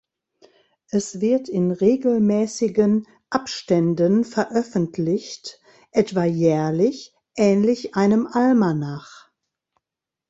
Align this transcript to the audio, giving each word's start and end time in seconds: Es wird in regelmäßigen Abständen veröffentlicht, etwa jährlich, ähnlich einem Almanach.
Es 0.89 1.21
wird 1.21 1.47
in 1.47 1.69
regelmäßigen 1.69 3.07
Abständen 3.29 4.25
veröffentlicht, 4.25 5.61
etwa 5.91 6.23
jährlich, 6.23 7.13
ähnlich 7.37 7.93
einem 7.93 8.25
Almanach. 8.25 9.29